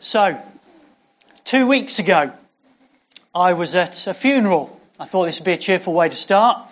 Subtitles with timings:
[0.00, 0.40] So,
[1.42, 2.32] two weeks ago,
[3.34, 4.80] I was at a funeral.
[5.00, 6.68] I thought this would be a cheerful way to start.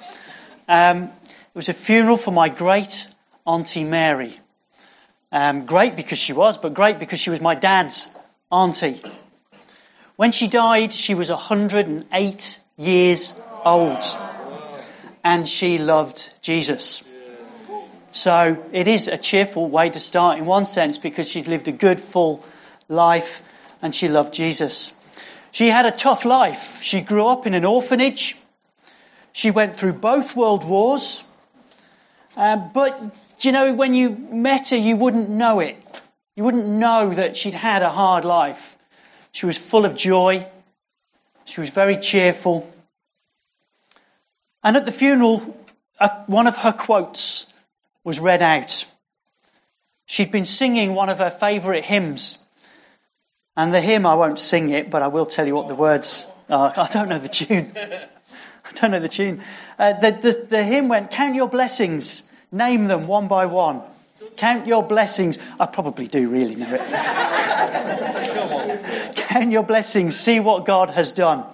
[0.69, 3.09] Um, it was a funeral for my great
[3.45, 4.39] auntie Mary.
[5.33, 8.17] Um, great because she was, but great because she was my dad's
[8.53, 9.03] auntie.
[10.15, 14.05] When she died, she was 108 years old.
[15.25, 17.09] And she loved Jesus.
[18.11, 21.73] So it is a cheerful way to start in one sense because she'd lived a
[21.73, 22.45] good, full
[22.89, 23.43] life
[23.83, 24.93] and she loved Jesus.
[25.53, 26.83] She had a tough life.
[26.83, 28.37] She grew up in an orphanage.
[29.33, 31.23] She went through both world wars.
[32.37, 33.01] Um, but,
[33.41, 35.77] you know, when you met her, you wouldn't know it.
[36.37, 38.77] You wouldn't know that she'd had a hard life.
[39.33, 40.47] She was full of joy.
[41.47, 42.71] She was very cheerful.
[44.63, 45.57] And at the funeral,
[46.27, 47.53] one of her quotes
[48.05, 48.85] was read out.
[50.07, 52.39] She'd been singing one of her favourite hymns.
[53.57, 56.31] And the hymn, I won't sing it, but I will tell you what the words
[56.51, 56.73] are.
[56.77, 57.73] I don't know the tune.
[57.75, 59.43] I don't know the tune.
[59.79, 63.83] Uh, the, the, the hymn went, Count your blessings, name them one by one.
[64.37, 65.39] Count your blessings.
[65.59, 66.81] I probably do really know it.
[69.17, 71.45] Count your blessings, see what God has done.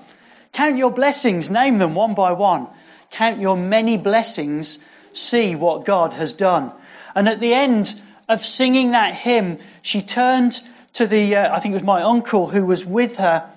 [0.53, 2.67] Count your blessings, name them one by one.
[3.11, 6.73] Count your many blessings, see what God has done.
[7.15, 7.95] And at the end
[8.29, 10.59] of singing that hymn, she turned
[10.95, 13.49] to the, uh, I think it was my uncle who was with her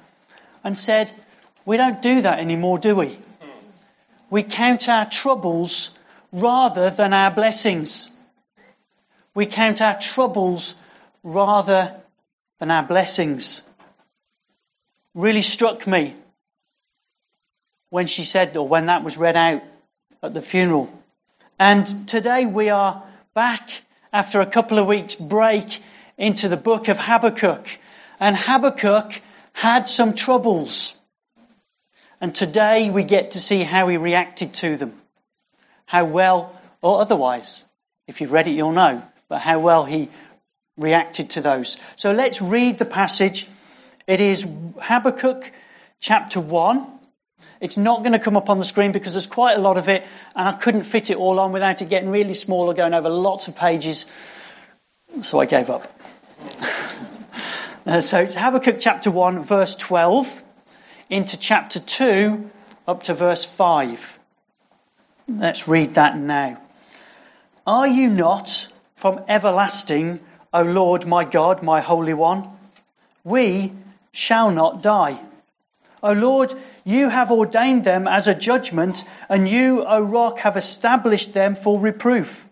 [0.63, 1.11] and said,
[1.65, 3.17] We don't do that anymore, do we?
[4.29, 5.91] We count our troubles
[6.31, 8.19] rather than our blessings.
[9.33, 10.81] We count our troubles
[11.23, 11.95] rather
[12.59, 13.61] than our blessings.
[15.13, 16.15] Really struck me
[17.89, 19.61] when she said, or when that was read out
[20.23, 20.91] at the funeral.
[21.59, 23.69] And today we are back
[24.11, 25.81] after a couple of weeks break
[26.17, 27.67] into the book of Habakkuk.
[28.19, 29.21] And Habakkuk
[29.53, 30.97] had some troubles.
[32.21, 34.93] And today we get to see how he reacted to them.
[35.85, 37.65] How well, or otherwise,
[38.07, 40.09] if you've read it, you'll know, but how well he
[40.77, 41.77] reacted to those.
[41.95, 43.47] So let's read the passage.
[44.07, 44.45] It is
[44.79, 45.51] Habakkuk
[45.99, 46.95] chapter 1,
[47.61, 49.87] it's not going to come up on the screen because there's quite a lot of
[49.89, 50.03] it,
[50.35, 53.09] and I couldn't fit it all on without it getting really small or going over
[53.09, 54.05] lots of pages.
[55.21, 55.91] So I gave up.
[57.85, 60.43] uh, so it's Habakkuk chapter 1, verse 12,
[61.09, 62.49] into chapter 2,
[62.87, 64.19] up to verse 5.
[65.27, 66.61] Let's read that now.
[67.65, 70.19] Are you not from everlasting,
[70.53, 72.47] O Lord my God, my Holy One?
[73.23, 73.71] We
[74.11, 75.19] shall not die.
[76.03, 81.33] O Lord, you have ordained them as a judgment, and you, O rock, have established
[81.33, 82.47] them for reproof.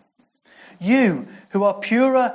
[0.80, 2.34] You, who are purer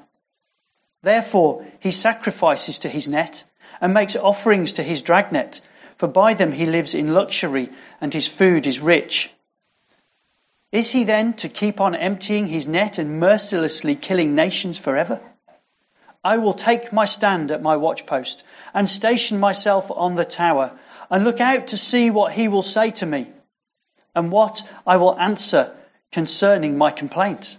[1.03, 3.43] Therefore, he sacrifices to his net
[3.79, 5.61] and makes offerings to his dragnet,
[5.97, 7.69] for by them he lives in luxury
[7.99, 9.33] and his food is rich.
[10.71, 15.19] Is he then to keep on emptying his net and mercilessly killing nations forever?
[16.23, 20.71] I will take my stand at my watchpost and station myself on the tower
[21.09, 23.27] and look out to see what he will say to me
[24.15, 25.77] and what I will answer
[26.11, 27.57] concerning my complaint.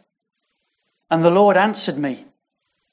[1.11, 2.25] And the Lord answered me,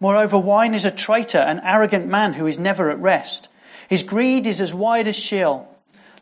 [0.00, 3.48] Moreover, wine is a traitor, an arrogant man who is never at rest.
[3.88, 5.68] His greed is as wide as Sheol.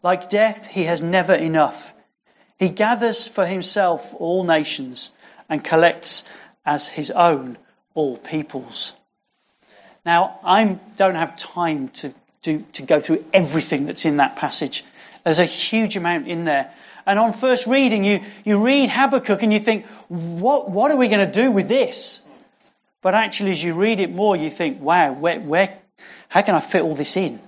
[0.03, 1.93] Like death, he has never enough.
[2.59, 5.11] He gathers for himself all nations
[5.49, 6.31] and collects
[6.65, 7.59] as his own
[7.95, 8.99] all peoples.
[10.05, 14.85] Now, I don't have time to, do, to go through everything that's in that passage.
[15.25, 16.73] There's a huge amount in there.
[17.07, 21.09] And on first reading, you, you read Habakkuk and you think, what, what are we
[21.09, 22.24] going to do with this?
[23.05, 25.77] But actually, as you read it more, you think, wow, where, where,
[26.31, 27.39] how can I fit all this in?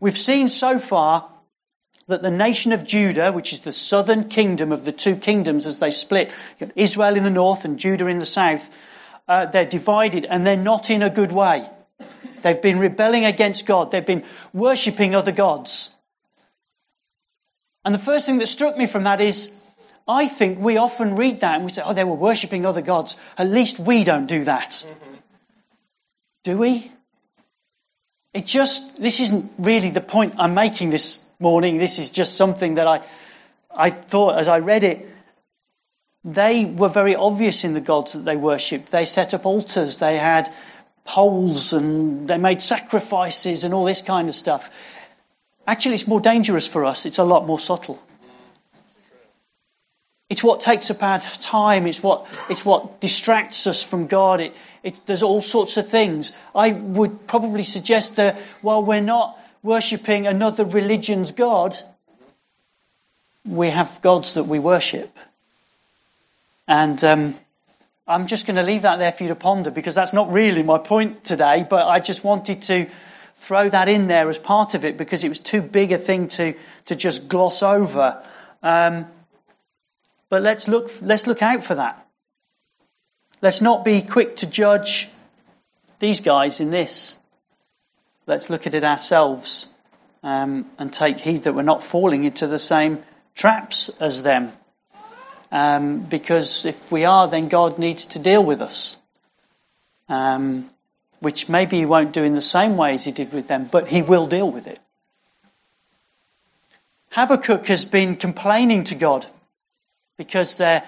[0.00, 1.30] We've seen so far
[2.08, 5.78] that the nation of Judah, which is the southern kingdom of the two kingdoms as
[5.78, 6.30] they split,
[6.76, 8.68] Israel in the north and Judah in the south,
[9.26, 11.66] uh, they're divided and they're not in a good way.
[12.42, 13.92] They've been rebelling against God.
[13.92, 15.96] They've been worshipping other gods.
[17.82, 19.58] And the first thing that struck me from that is,
[20.06, 23.16] I think we often read that and we say, oh, they were worshipping other gods.
[23.38, 24.70] At least we don't do that.
[24.70, 25.14] Mm-hmm.
[26.44, 26.92] Do we?
[28.34, 31.78] It just, this isn't really the point I'm making this morning.
[31.78, 33.00] This is just something that I,
[33.74, 35.08] I thought as I read it.
[36.24, 38.90] They were very obvious in the gods that they worshipped.
[38.90, 39.98] They set up altars.
[39.98, 40.52] They had
[41.04, 44.70] poles and they made sacrifices and all this kind of stuff.
[45.66, 47.06] Actually, it's more dangerous for us.
[47.06, 48.02] It's a lot more subtle.
[50.34, 51.86] It's what takes up our time.
[51.86, 54.40] It's what, it's what distracts us from God.
[54.40, 56.36] It, it, there's all sorts of things.
[56.56, 61.76] I would probably suggest that while we're not worshipping another religion's God,
[63.46, 65.16] we have gods that we worship.
[66.66, 67.34] And um,
[68.08, 70.64] I'm just going to leave that there for you to ponder because that's not really
[70.64, 72.86] my point today, but I just wanted to
[73.36, 76.26] throw that in there as part of it because it was too big a thing
[76.26, 76.54] to,
[76.86, 78.20] to just gloss over.
[78.64, 79.06] Um,
[80.28, 82.06] but let's look, let's look out for that.
[83.42, 85.08] Let's not be quick to judge
[85.98, 87.16] these guys in this.
[88.26, 89.68] Let's look at it ourselves
[90.22, 93.02] um, and take heed that we're not falling into the same
[93.34, 94.50] traps as them.
[95.52, 98.96] Um, because if we are, then God needs to deal with us.
[100.08, 100.70] Um,
[101.20, 103.88] which maybe He won't do in the same way as He did with them, but
[103.88, 104.78] He will deal with it.
[107.10, 109.26] Habakkuk has been complaining to God
[110.16, 110.82] because the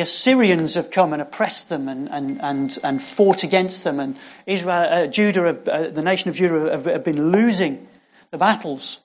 [0.00, 4.16] Assyrians have come and oppressed them and, and, and, and fought against them, and
[4.46, 7.86] Israel, uh, Judah, uh, the nation of Judah, have, have been losing
[8.30, 9.00] the battles.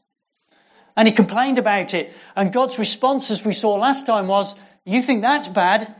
[0.96, 2.12] And he complained about it.
[2.36, 5.94] And God's response, as we saw last time, was, You think that's bad?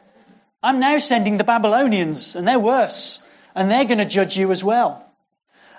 [0.64, 4.64] I'm now sending the Babylonians, and they're worse, and they're going to judge you as
[4.64, 5.06] well.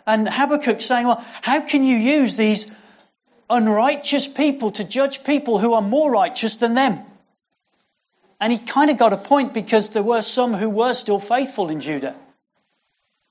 [0.07, 2.75] And Habakkuk's saying, Well, how can you use these
[3.51, 7.01] unrighteous people to judge people who are more righteous than them?
[8.43, 11.69] And he kind of got a point because there were some who were still faithful
[11.69, 12.17] in Judah.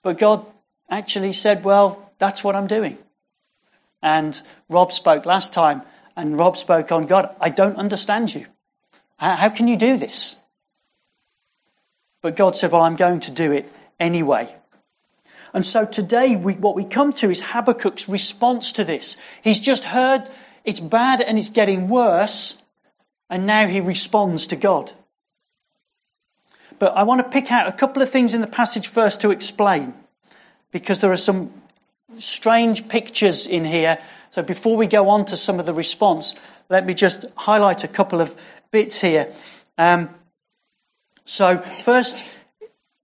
[0.04, 0.46] But God
[0.90, 2.98] actually said, well, that's what I'm doing.
[4.02, 5.82] And Rob spoke last time,
[6.16, 8.46] and Rob spoke on God, I don't understand you.
[9.18, 10.42] How, can you do this?
[12.22, 13.70] But God said, well, I'm going to do it
[14.00, 14.56] anyway.
[15.54, 19.22] And so today, we, what we come to is Habakkuk's response to this.
[19.44, 20.24] He's just heard
[20.64, 22.64] it's bad and it's getting worse,
[23.30, 24.90] and now he responds to God.
[26.82, 29.30] But I want to pick out a couple of things in the passage first to
[29.30, 29.94] explain,
[30.72, 31.54] because there are some
[32.18, 34.00] strange pictures in here.
[34.32, 36.34] So before we go on to some of the response,
[36.70, 38.36] let me just highlight a couple of
[38.72, 39.32] bits here.
[39.78, 40.10] Um,
[41.24, 42.26] so first,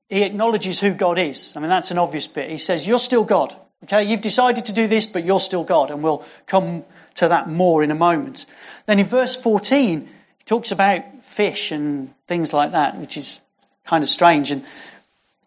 [0.10, 1.56] he acknowledges who God is.
[1.56, 2.50] I mean, that's an obvious bit.
[2.50, 3.56] He says, You're still God.
[3.84, 6.84] Okay, you've decided to do this, but you're still God, and we'll come
[7.18, 8.48] to that more in a moment.
[8.88, 13.40] Then in verse 14, he talks about fish and things like that, which is
[13.88, 14.52] kind of strange.
[14.52, 14.64] And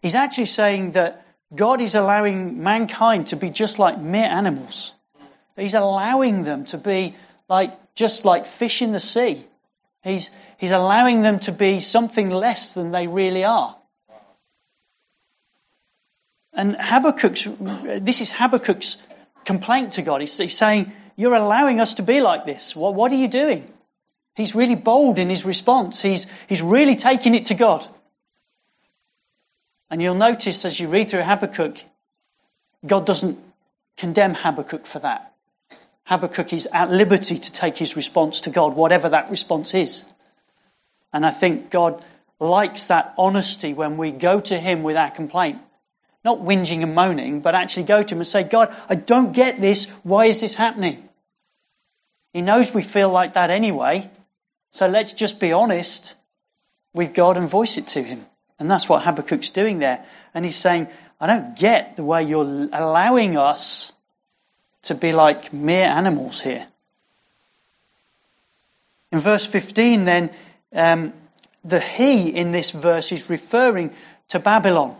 [0.01, 4.93] he's actually saying that God is allowing mankind to be just like mere animals.
[5.55, 7.15] He's allowing them to be
[7.49, 9.43] like just like fish in the sea.
[10.03, 13.75] He's, he's allowing them to be something less than they really are.
[16.53, 17.47] And Habakkuk's,
[18.03, 19.05] this is Habakkuk's
[19.45, 20.21] complaint to God.
[20.21, 22.75] He's, he's saying, You're allowing us to be like this.
[22.75, 23.71] What, what are you doing?
[24.35, 26.01] He's really bold in his response.
[26.01, 27.85] He's, he's really taking it to God.
[29.91, 31.77] And you'll notice as you read through Habakkuk,
[32.85, 33.37] God doesn't
[33.97, 35.33] condemn Habakkuk for that.
[36.05, 40.09] Habakkuk is at liberty to take his response to God, whatever that response is.
[41.11, 42.03] And I think God
[42.39, 45.59] likes that honesty when we go to him with our complaint.
[46.23, 49.59] Not whinging and moaning, but actually go to him and say, God, I don't get
[49.59, 49.89] this.
[50.03, 51.07] Why is this happening?
[52.31, 54.09] He knows we feel like that anyway.
[54.69, 56.15] So let's just be honest
[56.93, 58.25] with God and voice it to him.
[58.61, 60.05] And that's what Habakkuk's doing there.
[60.35, 60.87] And he's saying,
[61.19, 63.91] I don't get the way you're allowing us
[64.83, 66.67] to be like mere animals here.
[69.11, 70.29] In verse 15, then,
[70.73, 71.11] um,
[71.65, 73.95] the he in this verse is referring
[74.27, 74.95] to Babylon.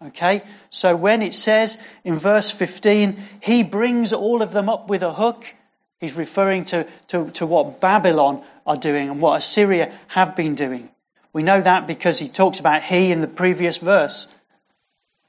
[0.00, 0.42] Okay?
[0.70, 5.12] So when it says in verse 15, he brings all of them up with a
[5.12, 5.52] hook,
[5.98, 10.90] he's referring to, to, to what Babylon are doing and what Assyria have been doing.
[11.32, 14.26] We know that because he talks about he in the previous verse.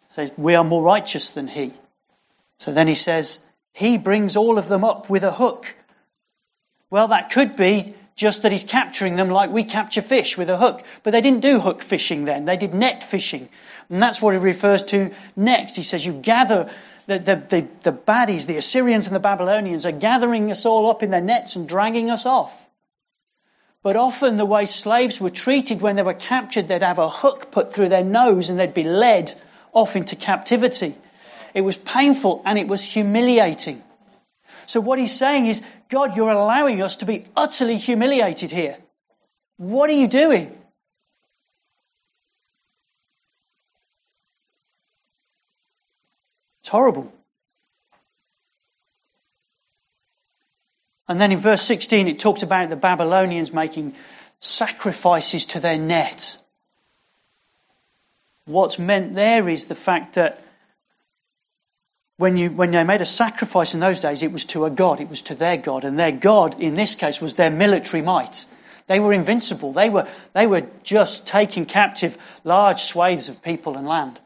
[0.08, 1.74] He says, We are more righteous than he.
[2.58, 3.44] So then he says,
[3.74, 5.76] He brings all of them up with a hook.
[6.90, 10.58] Well, that could be just that he's capturing them like we capture fish with a
[10.58, 10.84] hook.
[11.04, 13.50] But they didn't do hook fishing then, they did net fishing.
[13.90, 15.76] And that's what he refers to next.
[15.76, 16.70] He says, You gather
[17.08, 21.04] the, the, the, the baddies, the Assyrians and the Babylonians, are gathering us all up
[21.04, 22.70] in their nets and dragging us off.
[23.84, 27.52] But often the way slaves were treated when they were captured, they'd have a hook
[27.52, 29.34] put through their nose and they'd be led
[29.74, 30.94] off into captivity.
[31.54, 33.82] It was painful and it was humiliating.
[34.68, 38.78] So what he's saying is, God, you're allowing us to be utterly humiliated here.
[39.58, 40.58] What are you doing?
[46.62, 47.12] It's horrible.
[51.12, 53.96] And then in verse 16, it talks about the Babylonians making
[54.40, 56.38] sacrifices to their net.
[58.46, 60.42] What's meant there is the fact that
[62.16, 65.02] when, you, when they made a sacrifice in those days, it was to a god,
[65.02, 68.46] it was to their god, and their god, in this case, was their military might.
[68.88, 69.74] They were invincible.
[69.74, 74.18] They were, they were just taking captive large swathes of people and land.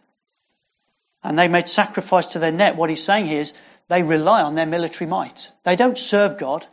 [1.23, 2.75] And they made sacrifice to their net.
[2.75, 5.51] What he's saying here is they rely on their military might.
[5.63, 6.67] They don't serve God.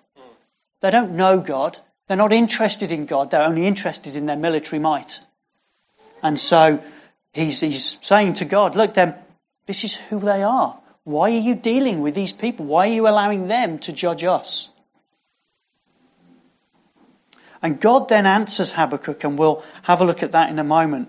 [0.82, 1.78] They don't know God.
[2.08, 3.30] They're not interested in God.
[3.30, 5.20] They're only interested in their military might.
[6.22, 6.82] And so
[7.32, 9.14] he's, he's saying to God, look, them,
[9.66, 10.78] this is who they are.
[11.04, 12.66] Why are you dealing with these people?
[12.66, 14.70] Why are you allowing them to judge us?
[17.62, 21.08] And God then answers Habakkuk, and we'll have a look at that in a moment.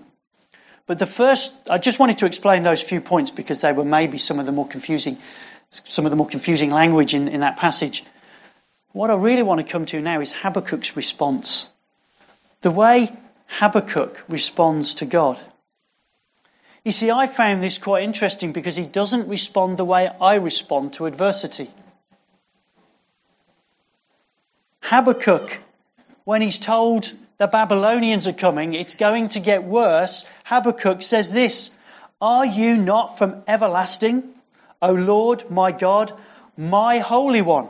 [0.85, 4.19] But the first, I just wanted to explain those few points because they were maybe
[4.19, 5.17] some of the more confusing,
[5.69, 8.03] some of the more confusing language in, in that passage.
[8.93, 11.67] What I really want to come to now is Habakkuk's response.
[12.61, 13.11] The way
[13.47, 15.39] Habakkuk responds to God.
[16.85, 20.93] You see, I found this quite interesting because he doesn't respond the way I respond
[20.93, 21.71] to adversity.
[24.81, 25.57] Habakkuk,
[26.23, 31.75] when he's told the Babylonians are coming, it's going to get worse, Habakkuk says this
[32.21, 34.35] Are you not from everlasting,
[34.83, 36.13] O Lord, my God,
[36.55, 37.69] my Holy One?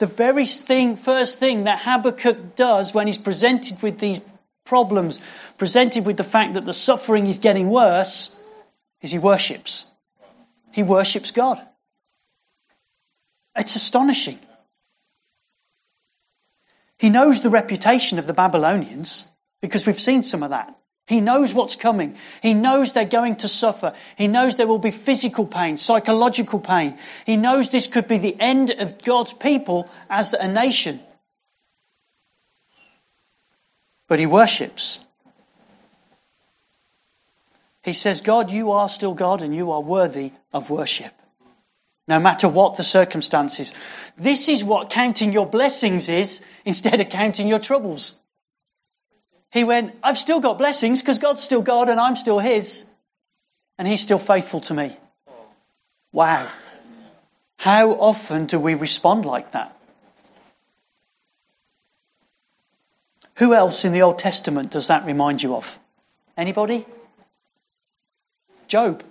[0.00, 4.22] The very thing, first thing that Habakkuk does when he's presented with these
[4.64, 5.20] problems,
[5.58, 8.34] presented with the fact that the suffering is getting worse,
[9.02, 9.92] is he worships.
[10.72, 11.60] He worships God.
[13.54, 14.38] It's astonishing.
[16.98, 19.30] He knows the reputation of the Babylonians
[19.60, 20.74] because we've seen some of that.
[21.10, 22.16] He knows what's coming.
[22.40, 23.92] He knows they're going to suffer.
[24.16, 26.96] He knows there will be physical pain, psychological pain.
[27.26, 31.00] He knows this could be the end of God's people as a nation
[34.10, 34.98] but he worships.
[37.84, 41.12] He says, God, you are still God and you are worthy of worship.
[42.08, 43.72] No matter what the circumstances.
[44.18, 48.18] This is what counting your blessings is instead of counting your troubles.
[49.50, 52.86] He went, I've still got blessings because God's still God and I'm still His.
[53.78, 54.96] And He's still faithful to me.
[56.12, 56.46] Wow.
[57.56, 59.76] How often do we respond like that?
[63.36, 65.78] Who else in the Old Testament does that remind you of?
[66.36, 66.84] Anybody?
[68.68, 69.02] Job.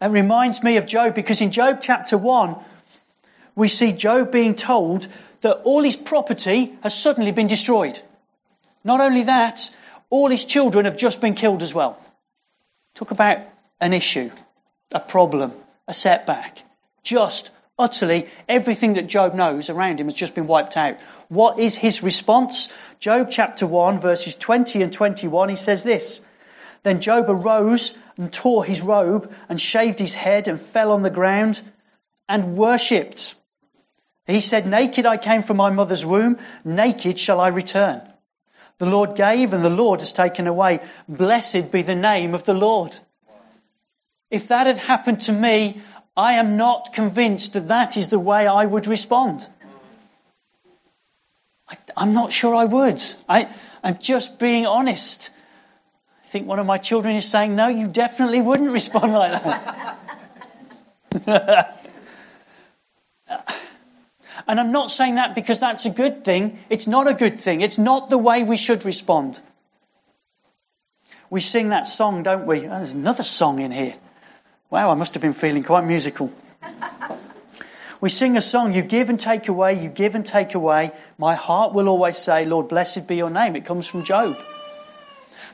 [0.00, 2.56] That reminds me of Job because in Job chapter 1,
[3.54, 5.06] we see Job being told
[5.42, 8.00] that all his property has suddenly been destroyed.
[8.84, 9.70] Not only that,
[10.10, 11.98] all his children have just been killed as well.
[12.94, 13.38] Talk about
[13.80, 14.30] an issue,
[14.94, 15.52] a problem,
[15.88, 16.62] a setback.
[17.02, 20.96] Just Utterly, everything that Job knows around him has just been wiped out.
[21.28, 22.72] What is his response?
[23.00, 26.24] Job chapter 1, verses 20 and 21, he says this.
[26.84, 31.10] Then Job arose and tore his robe and shaved his head and fell on the
[31.10, 31.60] ground
[32.28, 33.34] and worshipped.
[34.28, 38.02] He said, Naked I came from my mother's womb, naked shall I return.
[38.78, 40.80] The Lord gave and the Lord has taken away.
[41.08, 42.96] Blessed be the name of the Lord.
[44.30, 45.80] If that had happened to me,
[46.16, 49.46] I am not convinced that that is the way I would respond.
[51.68, 53.02] I, am not sure I would.
[53.28, 53.48] I,
[53.82, 55.30] I'm just being honest.
[56.24, 59.42] I think one of my children is saying, no, you definitely wouldn't respond like
[61.12, 61.80] that.
[64.46, 66.58] and I'm not saying that because that's a good thing.
[66.68, 67.60] It's not a good thing.
[67.60, 69.40] It's not the way we should respond.
[71.30, 72.66] We sing that song, don't we?
[72.66, 73.94] Oh, there's another song in here.
[74.70, 76.32] Wow, I must have been feeling quite musical.
[78.00, 80.92] we sing a song, You give and take away, you give and take away.
[81.18, 83.56] My heart will always say, Lord, blessed be your name.
[83.56, 84.36] It comes from Job.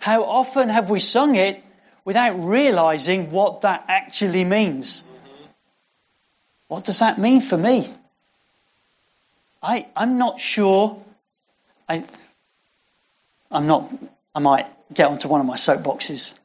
[0.01, 1.63] How often have we sung it
[2.05, 5.09] without realizing what that actually means?
[6.69, 7.93] What does that mean for me?
[9.63, 11.03] I, I'm not sure.
[11.89, 12.05] I,
[13.51, 13.91] I'm not,
[14.35, 16.39] I might get onto one of my soapboxes.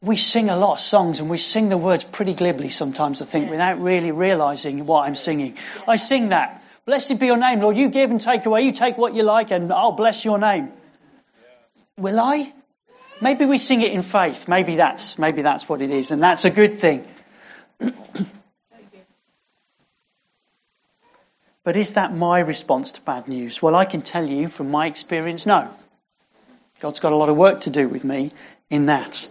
[0.00, 3.24] We sing a lot of songs and we sing the words pretty glibly sometimes, I
[3.24, 5.56] think, without really realizing what I'm singing.
[5.88, 6.62] I sing that.
[6.86, 7.76] Blessed be your name, Lord.
[7.76, 8.62] You give and take away.
[8.62, 10.70] You take what you like and I'll bless your name.
[11.96, 12.52] Will I?
[13.20, 14.46] Maybe we sing it in faith.
[14.46, 16.12] Maybe that's, maybe that's what it is.
[16.12, 17.04] And that's a good thing.
[21.68, 23.60] but is that my response to bad news?
[23.60, 25.68] Well, I can tell you from my experience, no.
[26.80, 28.30] God's got a lot of work to do with me
[28.70, 29.28] in that.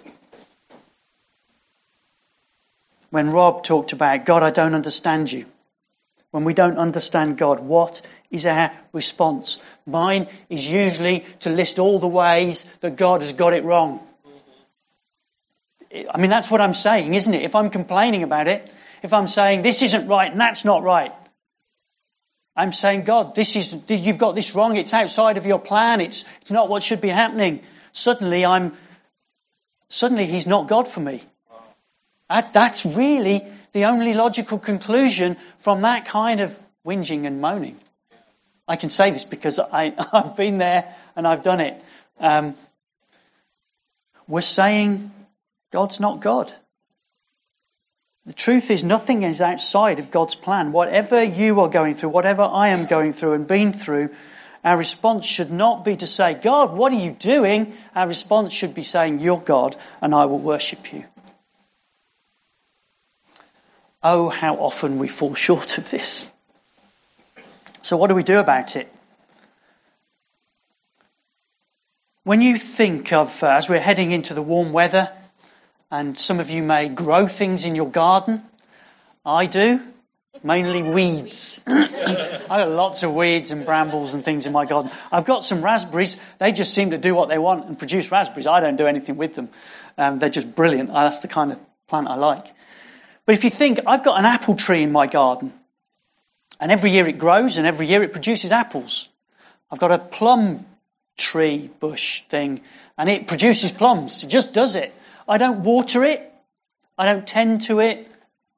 [3.09, 5.47] When Rob talked about, God, I don't understand you.
[6.29, 9.65] When we don't understand God, what is our response?
[9.87, 13.99] Mine is usually to list all the ways that God has got it wrong.
[15.91, 17.41] I mean, that's what I'm saying, isn't it?
[17.41, 21.11] If I'm complaining about it, if I'm saying this isn't right and that's not right,
[22.57, 24.75] I'm saying, God, this is, you've got this wrong.
[24.77, 26.01] It's outside of your plan.
[26.01, 27.61] It's, it's not what should be happening.
[27.93, 28.73] Suddenly I'm,
[29.89, 31.21] suddenly he's not God for me.
[32.29, 37.77] That, that's really the only logical conclusion from that kind of whinging and moaning.
[38.67, 41.79] I can say this because I, have been there and I've done it.
[42.19, 42.55] Um,
[44.27, 45.11] we're saying
[45.71, 46.51] God's not God.
[48.27, 50.73] The truth is, nothing is outside of God's plan.
[50.73, 54.09] Whatever you are going through, whatever I am going through and been through,
[54.65, 57.73] our response should not be to say, God, what are you doing?
[57.95, 61.05] Our response should be saying, You're God and I will worship you.
[64.03, 66.29] Oh, how often we fall short of this.
[67.81, 68.91] So, what do we do about it?
[72.23, 75.13] When you think of, uh, as we're heading into the warm weather,
[75.91, 78.41] and some of you may grow things in your garden.
[79.25, 79.79] I do,
[80.43, 81.63] mainly weeds.
[81.67, 84.91] I've got lots of weeds and brambles and things in my garden.
[85.11, 86.19] I've got some raspberries.
[86.39, 88.47] They just seem to do what they want and produce raspberries.
[88.47, 89.49] I don't do anything with them.
[89.97, 90.89] Um, they're just brilliant.
[90.89, 92.45] That's the kind of plant I like.
[93.25, 95.51] But if you think, I've got an apple tree in my garden,
[96.59, 99.09] and every year it grows and every year it produces apples.
[99.69, 100.65] I've got a plum
[101.17, 102.61] tree bush thing,
[102.97, 104.23] and it produces plums.
[104.23, 104.93] It just does it.
[105.27, 106.21] I don't water it.
[106.97, 108.09] I don't tend to it.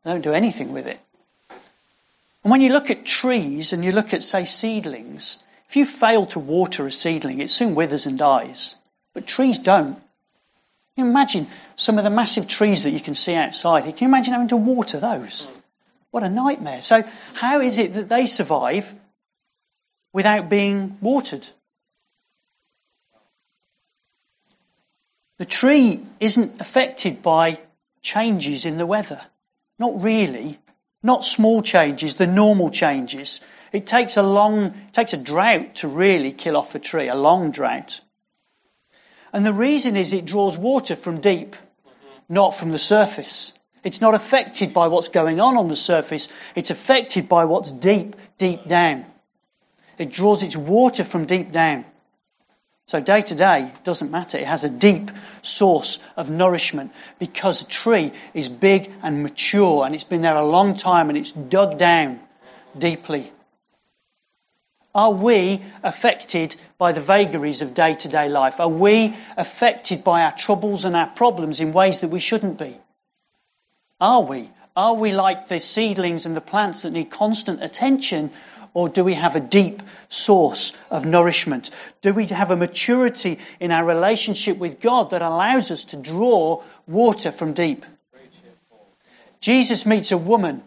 [0.06, 1.00] I don't do anything with it.
[2.44, 6.26] And when you look at trees and you look at, say, seedlings, if you fail
[6.28, 8.76] to water a seedling, it soon withers and dies.
[9.14, 10.02] But trees don't.
[10.96, 13.84] You imagine some of the massive trees that you can see outside.
[13.84, 15.48] Can you imagine having to water those?
[16.12, 16.82] What a nightmare.
[16.82, 17.04] So,
[17.34, 18.92] how is it that they survive
[20.12, 21.48] without being watered?
[25.40, 27.58] The tree isn't affected by
[28.02, 29.22] changes in the weather.
[29.80, 30.60] Not really.
[31.02, 33.40] Not small changes, the normal changes.
[33.72, 37.16] It takes a long, it takes a drought to really kill off a tree, a
[37.16, 38.02] long drought.
[39.32, 41.56] And the reason is it draws water from deep,
[42.28, 43.58] not from the surface.
[43.82, 46.28] It's not affected by what's going on on the surface.
[46.54, 49.06] It's affected by what's deep, deep down.
[49.98, 51.86] It draws its water from deep down.
[52.90, 54.40] So day to day doesn't matter.
[54.40, 55.12] It has a deep
[55.44, 60.44] source of nourishment because a tree is big and mature and it's been there a
[60.44, 62.20] long time and it's dug down
[62.76, 63.32] deeply.
[64.96, 68.60] Are we affected by the vagaries of day to day life?
[68.60, 72.76] Are we affected by our troubles and our problems in ways that we shouldn't be?
[74.02, 74.50] Are we?
[74.80, 78.32] Are we like the seedlings and the plants that need constant attention,
[78.74, 81.70] or do we have a deep source of nourishment?
[82.02, 86.64] Do we have a maturity in our relationship with God that allows us to draw
[86.88, 87.86] water from deep?
[89.42, 90.64] Jesus meets a woman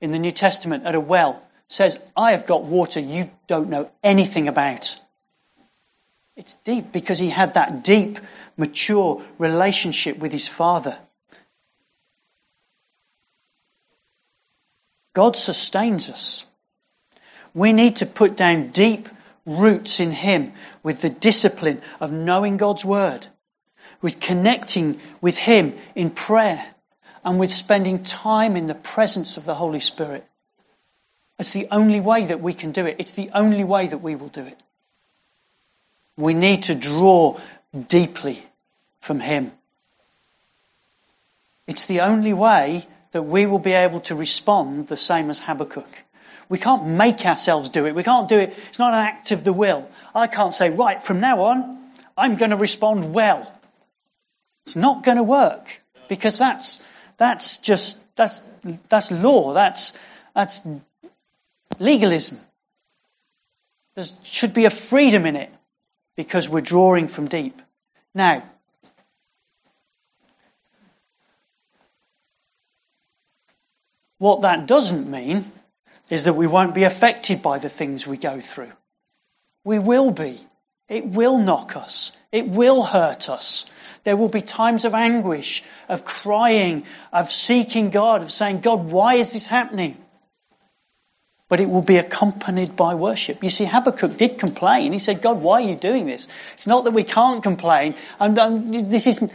[0.00, 3.90] in the New Testament at a well, says, I have got water you don't know
[4.00, 4.96] anything about.
[6.36, 8.20] It's deep because he had that deep,
[8.56, 10.96] mature relationship with his Father.
[15.16, 16.44] God sustains us.
[17.54, 19.08] We need to put down deep
[19.46, 20.52] roots in Him
[20.82, 23.26] with the discipline of knowing God's Word,
[24.02, 26.62] with connecting with Him in prayer,
[27.24, 30.22] and with spending time in the presence of the Holy Spirit.
[31.38, 32.96] It's the only way that we can do it.
[32.98, 34.62] It's the only way that we will do it.
[36.18, 37.40] We need to draw
[37.88, 38.42] deeply
[39.00, 39.50] from Him.
[41.66, 45.88] It's the only way that we will be able to respond the same as Habakkuk.
[46.48, 47.94] We can't make ourselves do it.
[47.94, 48.50] We can't do it.
[48.68, 49.88] It's not an act of the will.
[50.14, 51.78] I can't say, right, from now on,
[52.16, 53.52] I'm going to respond well.
[54.64, 58.42] It's not going to work because that's, that's just, that's,
[58.88, 59.54] that's law.
[59.54, 59.98] That's,
[60.34, 60.66] that's
[61.78, 62.38] legalism.
[63.94, 65.52] There should be a freedom in it
[66.16, 67.60] because we're drawing from deep.
[68.14, 68.42] Now,
[74.18, 75.44] what that doesn't mean
[76.08, 78.72] is that we won't be affected by the things we go through.
[79.64, 80.38] We will be.
[80.88, 82.16] It will knock us.
[82.30, 83.72] It will hurt us.
[84.04, 89.14] There will be times of anguish, of crying, of seeking God, of saying, God, why
[89.14, 89.96] is this happening?
[91.48, 93.42] But it will be accompanied by worship.
[93.42, 94.92] You see, Habakkuk did complain.
[94.92, 96.28] He said, God, why are you doing this?
[96.54, 97.96] It's not that we can't complain.
[98.20, 98.36] And,
[98.90, 99.32] this isn't,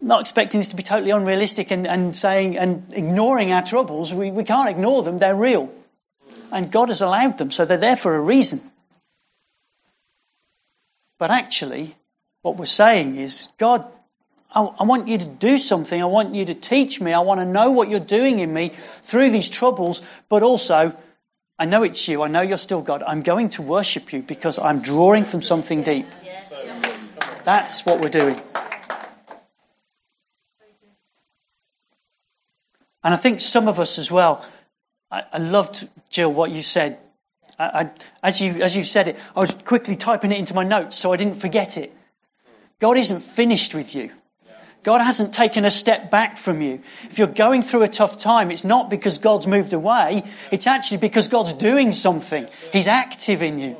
[0.00, 4.12] not expecting this to be totally unrealistic and, and saying and ignoring our troubles.
[4.14, 5.18] We, we can't ignore them.
[5.18, 5.72] They're real.
[6.52, 8.60] And God has allowed them, so they're there for a reason.
[11.18, 11.94] But actually,
[12.42, 13.86] what we're saying is, God,
[14.52, 16.00] I, I want you to do something.
[16.00, 17.12] I want you to teach me.
[17.12, 20.96] I want to know what you're doing in me through these troubles, but also,
[21.58, 22.22] I know it's you.
[22.22, 23.02] I know you're still God.
[23.06, 26.06] I'm going to worship you because I'm drawing from something deep.
[27.44, 28.40] That's what we're doing.
[33.02, 34.44] And I think some of us as well,
[35.10, 36.98] I, I loved, Jill, what you said.
[37.58, 37.90] I, I,
[38.22, 41.12] as, you, as you said it, I was quickly typing it into my notes so
[41.12, 41.92] I didn't forget it.
[42.78, 44.10] God isn't finished with you.
[44.82, 46.80] God hasn't taken a step back from you.
[47.04, 50.22] If you're going through a tough time, it's not because God's moved away.
[50.50, 52.46] It's actually because God's doing something.
[52.72, 53.76] He's active in you.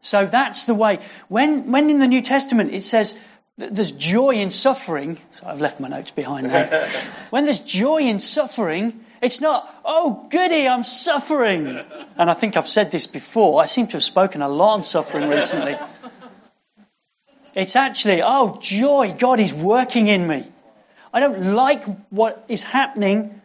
[0.00, 1.00] So that's the way.
[1.28, 3.18] When, when in the New Testament it says,
[3.56, 5.18] there's joy in suffering.
[5.30, 6.66] So I've left my notes behind now.
[7.30, 11.80] when there's joy in suffering, it's not, oh goody, I'm suffering.
[12.18, 13.62] And I think I've said this before.
[13.62, 15.76] I seem to have spoken a lot on suffering recently.
[17.54, 20.44] It's actually, oh joy, God is working in me.
[21.12, 23.40] I don't like what is happening,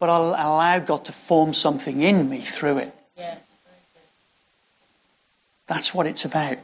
[0.00, 2.94] but I'll allow God to form something in me through it.
[5.66, 6.58] That's what it's about.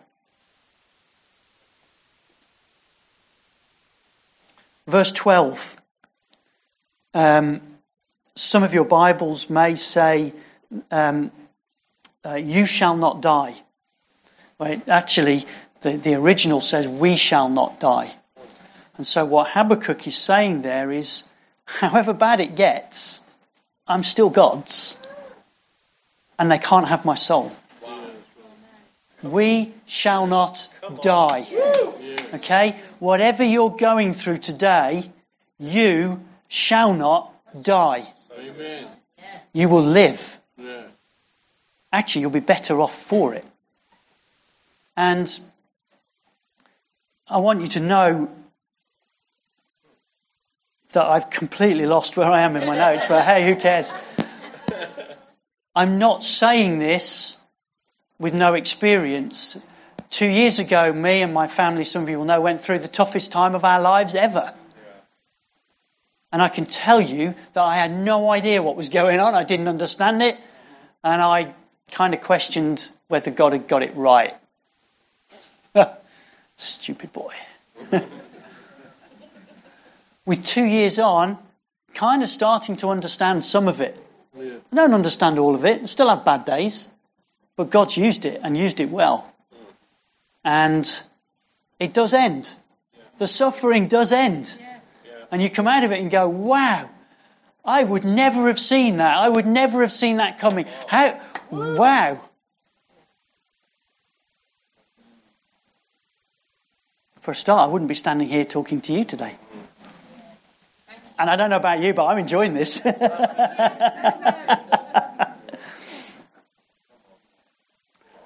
[4.87, 5.77] Verse 12.
[7.15, 7.61] Um,
[8.35, 10.33] some of your Bibles may say,
[10.91, 11.31] um,
[12.25, 13.55] uh, You shall not die.
[14.59, 14.87] Right?
[14.89, 15.47] Actually,
[15.83, 18.13] the, the original says, We shall not die.
[18.97, 21.29] And so, what Habakkuk is saying there is,
[21.65, 23.21] however bad it gets,
[23.87, 25.05] I'm still God's,
[26.39, 27.53] and they can't have my soul.
[29.23, 30.69] We shall not
[31.01, 31.47] die.
[32.35, 32.77] Okay?
[33.03, 35.03] Whatever you're going through today,
[35.59, 38.07] you shall not die.
[38.39, 38.87] Amen.
[39.53, 40.39] You will live.
[40.57, 40.85] Yeah.
[41.93, 43.45] Actually, you'll be better off for it.
[44.97, 45.29] And
[47.27, 48.31] I want you to know
[50.93, 53.93] that I've completely lost where I am in my notes, but hey, who cares?
[55.75, 57.43] I'm not saying this
[58.21, 59.61] with no experience.
[60.13, 62.87] Two years ago, me and my family, some of you will know, went through the
[62.87, 64.53] toughest time of our lives ever.
[66.31, 69.35] And I can tell you that I had no idea what was going on.
[69.35, 70.37] I didn't understand it.
[71.03, 71.55] And I
[71.93, 74.37] kind of questioned whether God had got it right.
[76.57, 77.33] Stupid boy.
[80.27, 81.39] With two years on,
[81.95, 83.99] kind of starting to understand some of it.
[84.39, 85.81] I don't understand all of it.
[85.81, 86.93] I still have bad days.
[87.57, 89.32] But God's used it and used it well.
[90.45, 90.89] And
[91.79, 92.53] it does end.
[93.19, 94.61] The suffering does end.
[95.31, 96.91] And you come out of it and go, wow,
[97.65, 99.17] I would never have seen that.
[99.17, 100.67] I would never have seen that coming.
[100.87, 101.19] How,
[101.51, 102.21] wow.
[107.21, 109.35] For a start, I wouldn't be standing here talking to you today.
[111.19, 112.81] And I don't know about you, but I'm enjoying this.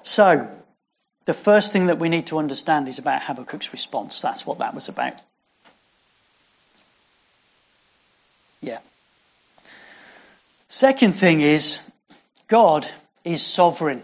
[0.07, 0.49] So,
[1.27, 4.21] the first thing that we need to understand is about Habakkuk's response.
[4.21, 5.21] That's what that was about.
[8.61, 8.79] Yeah.
[10.69, 11.79] Second thing is,
[12.47, 12.87] God
[13.25, 14.01] is sovereign.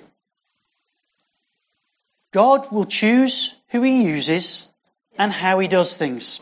[2.33, 4.67] God will choose who he uses
[5.17, 6.41] and how he does things.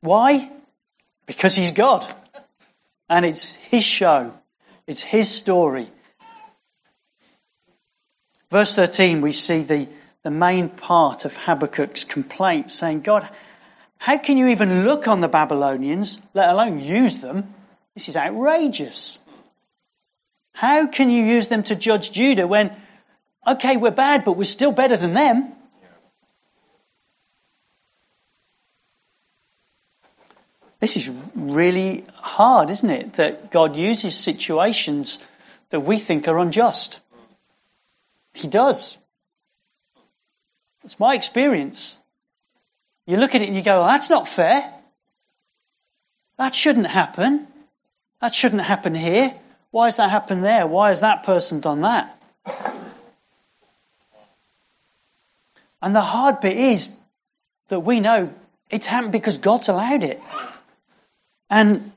[0.00, 0.50] Why?
[1.26, 2.04] Because he's God.
[3.08, 4.34] And it's his show.
[4.88, 5.86] It's his story.
[8.54, 9.88] Verse 13, we see the,
[10.22, 13.28] the main part of Habakkuk's complaint saying, God,
[13.98, 17.52] how can you even look on the Babylonians, let alone use them?
[17.94, 19.18] This is outrageous.
[20.52, 22.72] How can you use them to judge Judah when,
[23.44, 25.52] okay, we're bad, but we're still better than them?
[30.78, 33.14] This is really hard, isn't it?
[33.14, 35.18] That God uses situations
[35.70, 37.00] that we think are unjust.
[38.34, 38.98] He does.
[40.82, 42.02] It's my experience.
[43.06, 44.62] You look at it and you go, well, that's not fair.
[46.36, 47.46] That shouldn't happen.
[48.20, 49.34] That shouldn't happen here.
[49.70, 50.66] Why has that happened there?
[50.66, 52.20] Why has that person done that?
[55.80, 56.96] And the hard bit is
[57.68, 58.32] that we know
[58.70, 60.20] it's happened because God's allowed it.
[61.50, 61.92] And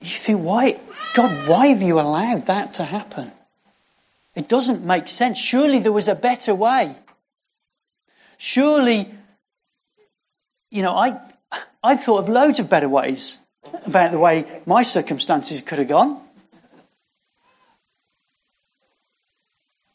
[0.00, 0.78] you think, why,
[1.14, 3.30] God, why have you allowed that to happen?
[4.36, 5.38] It doesn't make sense.
[5.38, 6.94] Surely there was a better way.
[8.36, 9.08] Surely,
[10.70, 11.18] you know, I,
[11.82, 13.38] I've thought of loads of better ways
[13.86, 16.20] about the way my circumstances could have gone.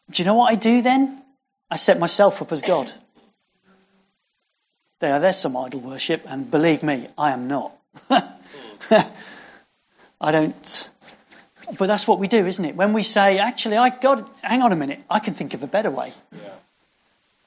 [0.09, 1.21] Do you know what I do then?
[1.69, 2.91] I set myself up as God.
[5.01, 7.75] There, there's some idol worship, and believe me, I am not.
[10.19, 10.91] I don't.
[11.77, 12.75] But that's what we do, isn't it?
[12.75, 15.67] When we say, actually, I God, hang on a minute, I can think of a
[15.67, 16.13] better way.
[16.31, 16.49] Yeah.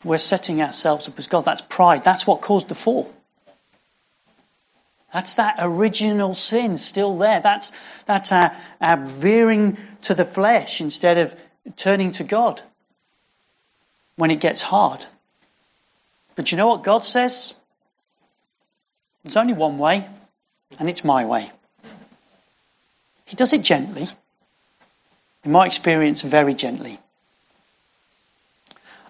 [0.04, 1.44] We're setting ourselves up as God.
[1.44, 2.04] That's pride.
[2.04, 3.12] That's what caused the fall.
[5.12, 7.40] That's that original sin still there.
[7.40, 11.34] That's, that's our, our veering to the flesh instead of
[11.76, 12.60] turning to God
[14.16, 15.04] when it gets hard.
[16.36, 17.54] But you know what God says?
[19.22, 20.06] There's only one way,
[20.78, 21.50] and it's my way.
[23.34, 24.06] He does it gently.
[25.42, 27.00] In my experience, very gently.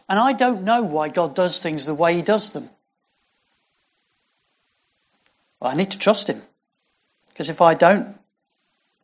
[0.09, 2.71] And I don't know why God does things the way He does them.
[5.61, 6.41] But I need to trust Him.
[7.29, 8.17] Because if I don't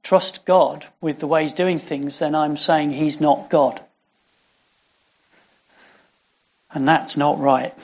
[0.02, 3.78] trust God with the way He's doing things, then I'm saying He's not God.
[6.72, 7.74] And that's not right.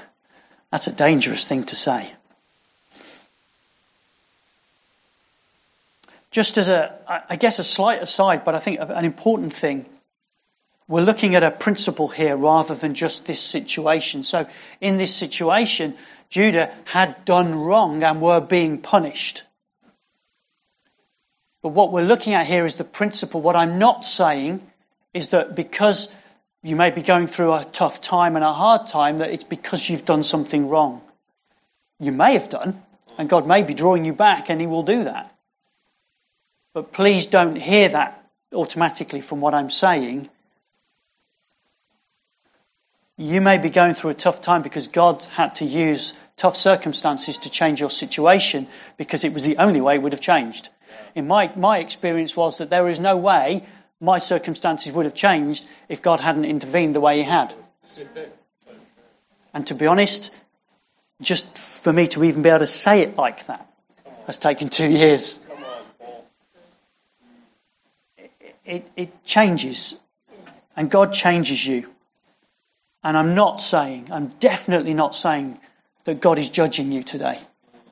[0.70, 2.10] That's a dangerous thing to say.
[6.32, 9.86] Just as a, I guess, a slight aside, but I think an important thing,
[10.88, 14.22] we're looking at a principle here rather than just this situation.
[14.22, 14.46] So,
[14.80, 15.94] in this situation,
[16.30, 19.44] Judah had done wrong and were being punished.
[21.62, 23.40] But what we're looking at here is the principle.
[23.40, 24.66] What I'm not saying
[25.14, 26.14] is that because
[26.62, 29.88] you may be going through a tough time and a hard time, that it's because
[29.88, 31.02] you've done something wrong.
[32.00, 32.82] You may have done,
[33.18, 35.31] and God may be drawing you back, and He will do that.
[36.74, 40.28] But please don't hear that automatically from what I'm saying.
[43.18, 47.38] You may be going through a tough time because God had to use tough circumstances
[47.38, 50.70] to change your situation because it was the only way it would have changed.
[51.14, 53.64] In my, my experience was that there is no way
[54.00, 57.54] my circumstances would have changed if God hadn't intervened the way He had.
[59.54, 60.36] And to be honest,
[61.20, 63.66] just for me to even be able to say it like that
[64.26, 65.44] has taken two years.
[68.72, 70.02] It, it changes.
[70.76, 71.88] And God changes you.
[73.04, 75.60] And I'm not saying, I'm definitely not saying
[76.04, 77.38] that God is judging you today.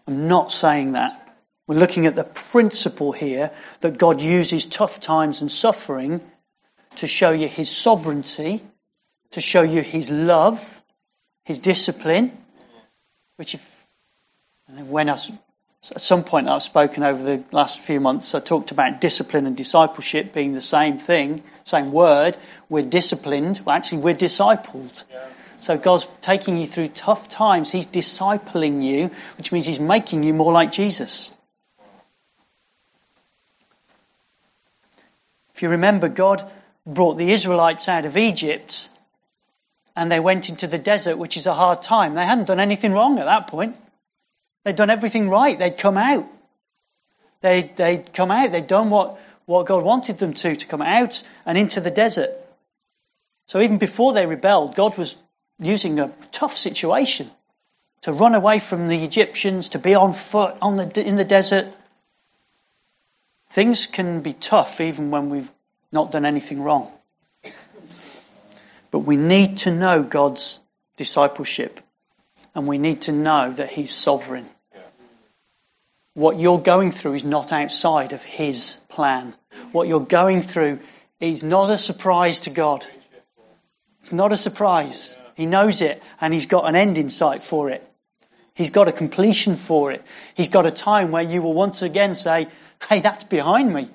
[0.06, 1.16] I'm not saying that.
[1.66, 6.20] We're looking at the principle here that God uses tough times and suffering
[6.96, 8.62] to show you his sovereignty,
[9.32, 10.82] to show you his love,
[11.44, 12.32] his discipline,
[13.36, 13.86] which if,
[14.88, 15.30] when us
[15.88, 19.56] at some point I've spoken over the last few months, I talked about discipline and
[19.56, 22.36] discipleship being the same thing, same word.
[22.68, 25.04] We're disciplined, well, actually, we're discipled.
[25.10, 25.26] Yeah.
[25.60, 27.70] So God's taking you through tough times.
[27.70, 31.32] He's discipling you, which means He's making you more like Jesus.
[35.54, 36.50] If you remember, God
[36.86, 38.88] brought the Israelites out of Egypt
[39.96, 42.14] and they went into the desert, which is a hard time.
[42.14, 43.76] They hadn't done anything wrong at that point.
[44.64, 45.58] They'd done everything right.
[45.58, 46.26] They'd come out.
[47.40, 48.52] They'd, they'd come out.
[48.52, 52.30] They'd done what, what God wanted them to, to come out and into the desert.
[53.46, 55.16] So even before they rebelled, God was
[55.58, 57.30] using a tough situation
[58.02, 61.66] to run away from the Egyptians, to be on foot on the, in the desert.
[63.50, 65.50] Things can be tough even when we've
[65.92, 66.90] not done anything wrong.
[68.90, 70.60] But we need to know God's
[70.96, 71.80] discipleship
[72.54, 74.46] and we need to know that He's sovereign.
[76.14, 79.34] What you're going through is not outside of His plan.
[79.72, 80.80] What you're going through
[81.20, 82.84] is not a surprise to God.
[84.00, 85.16] It's not a surprise.
[85.36, 87.86] He knows it and He's got an end in sight for it.
[88.54, 90.04] He's got a completion for it.
[90.34, 92.48] He's got a time where you will once again say,
[92.88, 93.88] hey, that's behind me.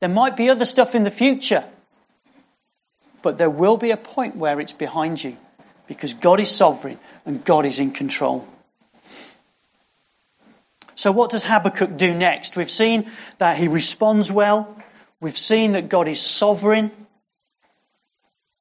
[0.00, 1.64] There might be other stuff in the future,
[3.22, 5.36] but there will be a point where it's behind you
[5.86, 8.46] because God is sovereign and God is in control.
[10.94, 12.56] So, what does Habakkuk do next?
[12.56, 14.76] We've seen that he responds well,
[15.20, 16.90] we've seen that God is sovereign,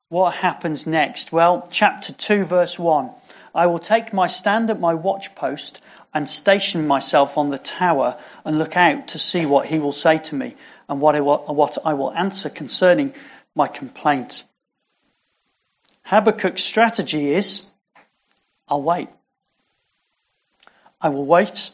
[0.10, 1.32] what happens next?
[1.32, 3.10] Well, chapter 2, verse 1.
[3.56, 5.80] I will take my stand at my watchpost
[6.14, 10.20] and station myself on the tower and look out to see what he will say
[10.20, 10.56] to me
[10.88, 13.14] and what I will, what I will answer concerning
[13.56, 14.44] my complaint.
[16.06, 17.70] Habakkuk's strategy is
[18.68, 19.10] I'll wait.
[21.02, 21.72] I will wait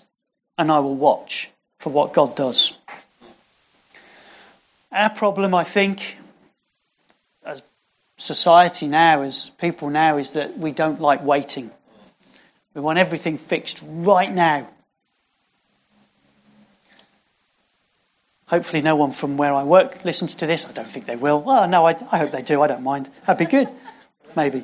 [0.57, 2.77] and I will watch for what God does.
[4.91, 6.17] Our problem, I think,
[7.45, 7.63] as
[8.17, 11.71] society now, as people now, is that we don't like waiting.
[12.73, 14.67] We want everything fixed right now.
[18.47, 20.69] Hopefully, no one from where I work listens to this.
[20.69, 21.41] I don't think they will.
[21.41, 22.61] Well, no, I, I hope they do.
[22.61, 23.09] I don't mind.
[23.25, 23.69] That'd be good.
[24.35, 24.63] Maybe.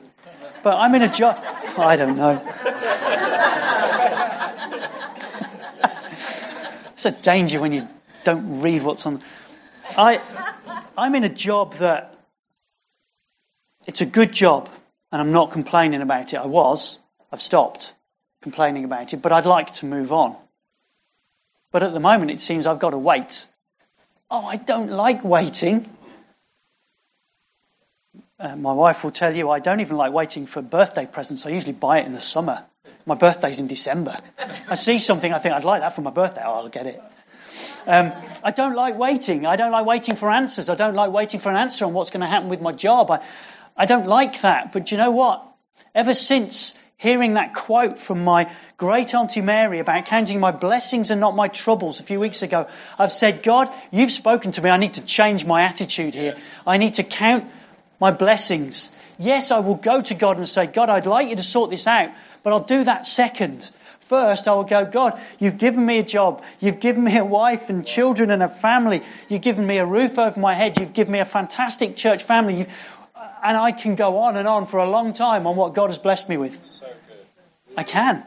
[0.64, 1.44] But I'm in a job.
[1.78, 2.42] I don't know.
[6.94, 7.88] it's a danger when you
[8.24, 9.22] don't read what's on.
[9.98, 10.22] I,
[10.98, 12.16] I'm in a job that
[13.86, 14.70] it's a good job,
[15.12, 16.38] and I'm not complaining about it.
[16.38, 17.00] I was.
[17.32, 17.94] I've stopped
[18.42, 20.36] complaining about it, but I'd like to move on.
[21.72, 23.48] But at the moment, it seems I've got to wait.
[24.30, 25.90] Oh, I don't like waiting.
[28.40, 31.48] Uh, my wife will tell you I don't even like waiting for birthday presents.
[31.48, 32.64] I usually buy it in the summer.
[33.06, 34.16] My birthday's in December.
[34.70, 36.44] I see something, I think I'd like that for my birthday.
[36.46, 37.02] Oh, I'll get it.
[37.88, 38.12] Um,
[38.44, 39.48] I don't like waiting.
[39.48, 40.70] I don't like waiting for answers.
[40.70, 43.10] I don't like waiting for an answer on what's going to happen with my job.
[43.10, 43.24] I,
[43.76, 44.72] I don't like that.
[44.72, 45.44] But you know what?
[45.96, 51.20] Ever since hearing that quote from my great Auntie Mary about counting my blessings and
[51.22, 52.68] not my troubles a few weeks ago,
[53.00, 54.70] I've said, God, you've spoken to me.
[54.70, 56.36] I need to change my attitude here.
[56.68, 57.46] I need to count
[58.00, 58.96] my blessings.
[59.18, 61.88] Yes, I will go to God and say, God, I'd like you to sort this
[61.88, 62.12] out,
[62.44, 63.70] but I'll do that second.
[64.02, 66.44] First, I will go, God, you've given me a job.
[66.62, 69.04] You've given me a wife and children and a family.
[69.28, 70.80] You've given me a roof over my head.
[70.80, 72.68] You've given me a fantastic church family.
[73.44, 75.98] and I can go on and on for a long time on what God has
[75.98, 76.66] blessed me with.
[76.66, 76.88] So
[77.76, 78.24] I can.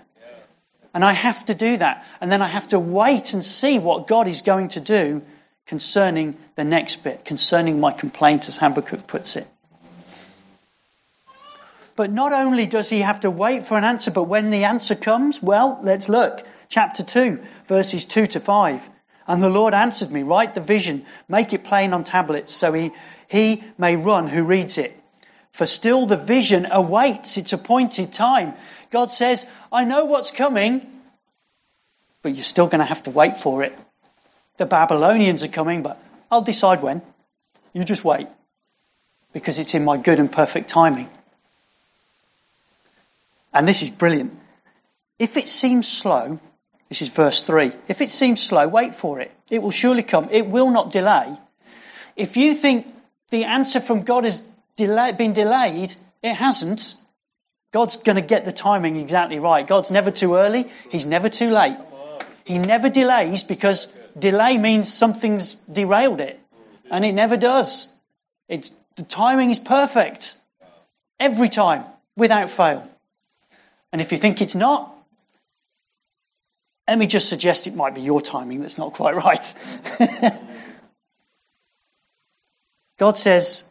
[0.93, 2.05] And I have to do that.
[2.21, 5.23] And then I have to wait and see what God is going to do
[5.67, 9.47] concerning the next bit, concerning my complaint, as Habakkuk puts it.
[12.01, 14.95] But not only does he have to wait for an answer, but when the answer
[14.95, 16.43] comes, well, let's look.
[16.71, 18.89] Chapter 2, verses 2 to 5.
[19.29, 22.93] And the Lord answered me, Write the vision, make it plain on tablets, so he,
[23.29, 24.99] he may run who reads it.
[25.53, 28.55] For still the vision awaits its appointed time.
[28.91, 30.87] God says, I know what's coming,
[32.23, 33.79] but you're still going to have to wait for it.
[34.57, 37.03] The Babylonians are coming, but I'll decide when.
[37.75, 38.27] You just wait.
[39.35, 41.11] Because it's in my good and perfect timing.
[43.53, 44.39] And this is brilliant.
[45.19, 46.39] If it seems slow,
[46.89, 47.73] this is verse 3.
[47.89, 49.33] If it seems slow, wait for it.
[49.49, 50.29] It will surely come.
[50.31, 51.37] It will not delay.
[52.17, 52.87] If you think
[53.31, 56.97] the answer from God has delay, been delayed, it hasn't.
[57.73, 59.67] God's going to get the timing exactly right.
[59.67, 60.67] God's never too early.
[60.91, 61.77] He's never too late.
[62.45, 66.41] He never delays because delay means something's derailed it.
[66.91, 67.95] And it never does.
[68.49, 70.37] It's, the timing is perfect.
[71.21, 71.85] Every time,
[72.17, 72.89] without fail.
[73.93, 74.95] And if you think it's not,
[76.87, 79.55] let me just suggest it might be your timing that's not quite right.
[82.99, 83.65] God says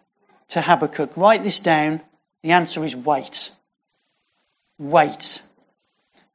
[0.50, 2.02] to Habakkuk, write this down.
[2.44, 3.52] The answer is wait.
[4.78, 5.42] Wait.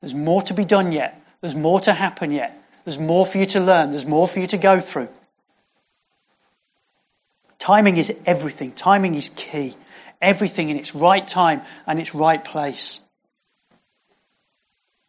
[0.01, 1.21] There's more to be done yet.
[1.41, 2.63] There's more to happen yet.
[2.85, 3.91] There's more for you to learn.
[3.91, 5.09] There's more for you to go through.
[7.59, 8.73] Timing is everything.
[8.73, 9.75] Timing is key.
[10.21, 13.01] Everything in its right time and its right place.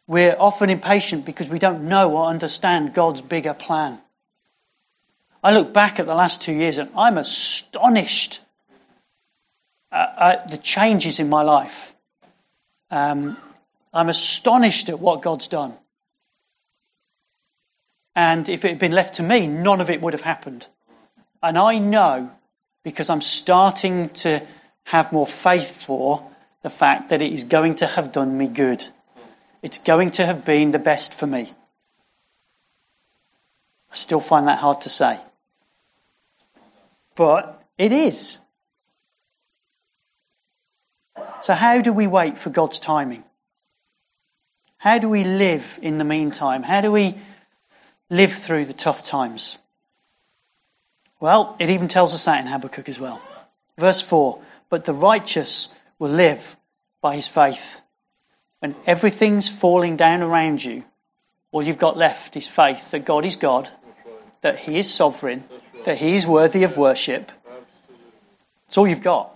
[0.06, 3.98] We're often impatient because we don't know or understand God's bigger plan.
[5.42, 8.40] I look back at the last two years and I'm astonished
[9.90, 11.94] at the changes in my life.
[12.90, 13.36] Um,
[13.92, 15.74] I'm astonished at what God's done.
[18.14, 20.66] And if it had been left to me, none of it would have happened.
[21.42, 22.30] And I know,
[22.82, 24.42] because I'm starting to
[24.84, 26.28] have more faith for
[26.62, 28.84] the fact that it is going to have done me good.
[29.66, 31.52] It's going to have been the best for me.
[33.90, 35.18] I still find that hard to say.
[37.16, 38.38] But it is.
[41.40, 43.24] So, how do we wait for God's timing?
[44.78, 46.62] How do we live in the meantime?
[46.62, 47.14] How do we
[48.08, 49.58] live through the tough times?
[51.18, 53.20] Well, it even tells us that in Habakkuk as well.
[53.76, 56.56] Verse 4 But the righteous will live
[57.00, 57.80] by his faith.
[58.60, 60.84] When everything's falling down around you,
[61.52, 63.68] all you've got left is faith that God is God,
[64.40, 65.44] that He is sovereign,
[65.84, 67.30] that He is worthy of worship.
[68.68, 69.32] It's all you've got.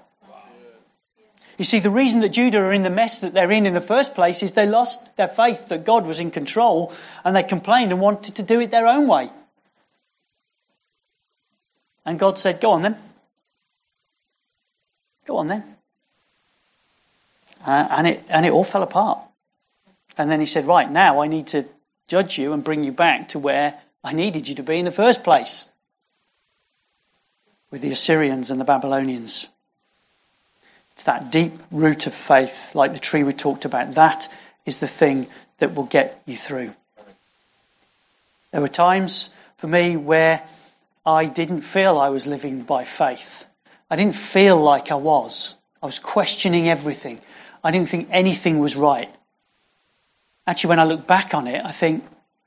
[1.58, 3.82] You see, the reason that Judah are in the mess that they're in in the
[3.82, 7.92] first place is they lost their faith that God was in control and they complained
[7.92, 9.30] and wanted to do it their own way.
[12.06, 12.96] And God said, Go on then.
[15.26, 15.76] Go on then.
[17.64, 19.20] Uh, and, it, and it all fell apart.
[20.16, 21.66] And then he said, Right, now I need to
[22.08, 24.92] judge you and bring you back to where I needed you to be in the
[24.92, 25.70] first place
[27.70, 29.46] with the Assyrians and the Babylonians.
[30.92, 33.92] It's that deep root of faith, like the tree we talked about.
[33.94, 34.28] That
[34.66, 35.26] is the thing
[35.58, 36.72] that will get you through.
[38.50, 40.42] There were times for me where
[41.06, 43.46] I didn't feel I was living by faith.
[43.90, 45.54] I didn't feel like I was.
[45.82, 47.20] I was questioning everything.
[47.62, 49.08] I didn't think anything was right.
[50.46, 52.04] Actually, when I look back on it, I think,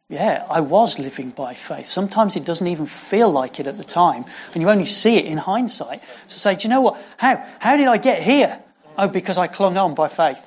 [0.09, 1.85] yeah, I was living by faith.
[1.85, 5.25] Sometimes it doesn't even feel like it at the time, and you only see it
[5.25, 6.01] in hindsight.
[6.01, 7.01] To say, do you know what?
[7.17, 7.45] How?
[7.59, 8.59] How did I get here?
[8.97, 10.39] Oh, because I clung on by faith.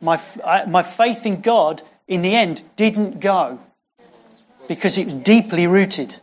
[0.00, 3.60] My, I, my faith in God, in the end, didn't go
[4.68, 6.14] because it was deeply rooted.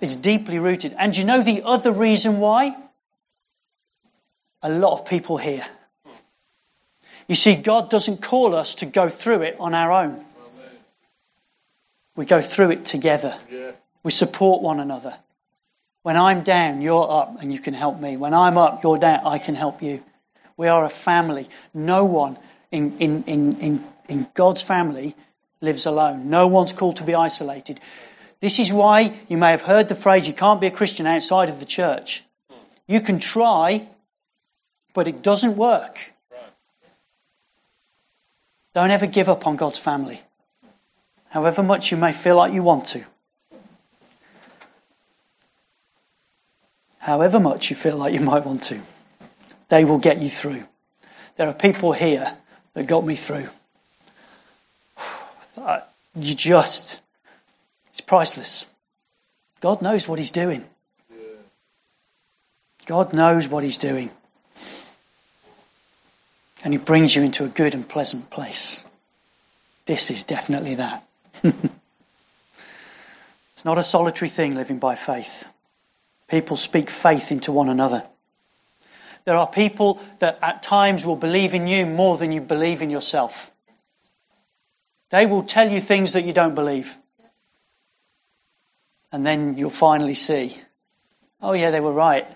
[0.00, 0.94] It's deeply rooted.
[0.98, 2.76] And you know the other reason why?
[4.62, 5.64] A lot of people here.
[7.28, 10.24] You see, God doesn't call us to go through it on our own.
[12.14, 13.36] We go through it together.
[13.50, 13.72] Yeah.
[14.02, 15.14] We support one another.
[16.02, 18.16] When I'm down, you're up and you can help me.
[18.16, 20.02] When I'm up, you're down, I can help you.
[20.56, 21.48] We are a family.
[21.74, 22.38] No one
[22.70, 25.14] in, in, in, in, in God's family
[25.60, 26.30] lives alone.
[26.30, 27.80] No one's called to be isolated.
[28.40, 31.48] This is why you may have heard the phrase, you can't be a Christian outside
[31.48, 32.22] of the church.
[32.86, 33.86] You can try,
[34.96, 36.00] but it doesn't work.
[38.74, 40.20] Don't ever give up on God's family
[41.36, 43.04] however much you may feel like you want to.
[46.98, 48.80] However much you feel like you might want to,
[49.68, 50.64] they will get you through.
[51.36, 52.26] There are people here
[52.72, 53.48] that got me through.
[56.18, 56.98] You just,
[57.90, 58.72] it's priceless.
[59.60, 60.64] God knows what He's doing.
[62.86, 64.08] God knows what He's doing.
[66.66, 68.84] And He brings you into a good and pleasant place.
[69.84, 71.06] This is definitely that.
[71.44, 71.54] it's
[73.64, 75.46] not a solitary thing living by faith.
[76.26, 78.02] People speak faith into one another.
[79.26, 82.90] There are people that at times will believe in you more than you believe in
[82.90, 83.52] yourself.
[85.10, 86.96] They will tell you things that you don't believe.
[89.12, 90.56] And then you'll finally see,
[91.40, 92.26] oh, yeah, they were right.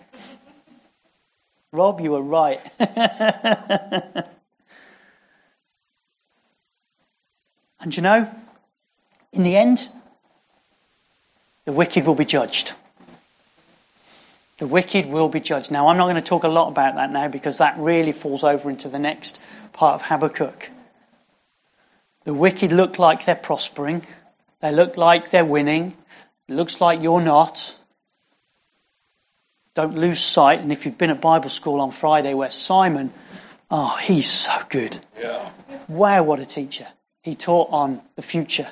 [1.73, 2.61] Rob, you were right.
[7.81, 8.29] and you know,
[9.33, 9.89] in the end,
[11.66, 12.73] the wicked will be judged.
[14.59, 15.71] The wicked will be judged.
[15.71, 18.43] Now, I'm not going to talk a lot about that now because that really falls
[18.43, 19.41] over into the next
[19.73, 20.68] part of Habakkuk.
[22.25, 24.05] The wicked look like they're prospering.
[24.61, 25.97] They look like they're winning.
[26.49, 27.75] It looks like you're not.
[29.81, 30.61] Don't lose sight.
[30.61, 33.11] And if you've been at Bible school on Friday where Simon,
[33.70, 34.99] oh, he's so good.
[35.18, 35.49] Yeah.
[35.89, 36.87] Wow, what a teacher.
[37.22, 38.68] He taught on the future.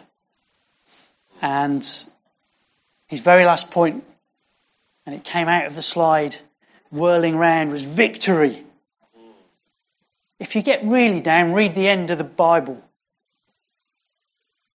[1.40, 1.82] And
[3.06, 4.04] his very last point,
[5.06, 6.36] and it came out of the slide,
[6.90, 8.62] whirling round, was victory.
[10.38, 12.84] If you get really down, read the end of the Bible.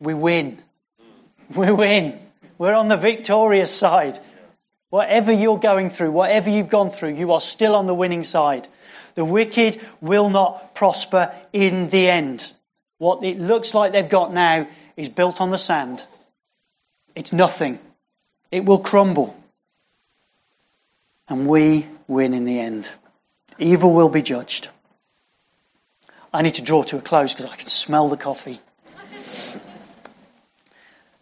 [0.01, 0.57] We win.
[1.55, 2.19] We win.
[2.57, 4.19] We're on the victorious side.
[4.93, 8.69] Whatever you're going through, whatever you've gone through, you are still on the winning side.
[9.15, 12.53] The wicked will not prosper in the end.
[12.99, 14.69] What it looks like they've got now
[14.99, 16.05] is built on the sand.
[17.15, 17.79] It's nothing.
[18.51, 19.35] It will crumble.
[21.27, 22.91] And we win in the end.
[23.59, 24.69] Evil will be judged.
[26.35, 28.59] I need to draw to a close because I can smell the coffee.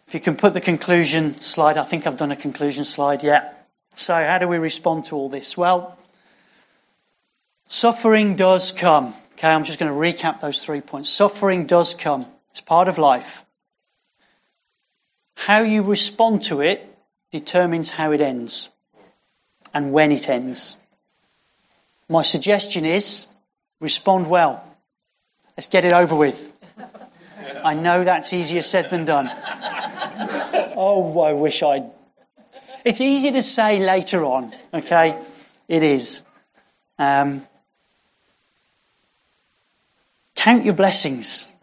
[0.07, 3.59] If you can put the conclusion slide, I think I've done a conclusion slide yet.
[4.01, 5.55] So, how do we respond to all this?
[5.55, 5.95] Well,
[7.67, 9.13] suffering does come.
[9.33, 11.07] Okay, I'm just going to recap those three points.
[11.07, 12.25] Suffering does come.
[12.49, 13.45] It's part of life.
[15.35, 16.83] How you respond to it
[17.31, 18.69] determines how it ends
[19.71, 20.77] and when it ends.
[22.09, 23.27] My suggestion is
[23.79, 24.63] respond well.
[25.55, 26.51] Let's get it over with.
[27.63, 29.29] I know that's easier said than done.
[30.83, 31.91] Oh, I wish I'd.
[32.83, 35.19] It's easy to say later on, okay?
[35.67, 36.23] It is.
[36.97, 37.45] Um,
[40.35, 41.53] count your blessings.